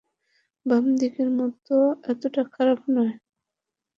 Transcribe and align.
বাম 0.65 0.85
দিকের 0.99 1.29
মতো 1.39 1.75
এতটা 2.11 2.41
খারাপ 2.53 2.79
নয়। 2.95 3.13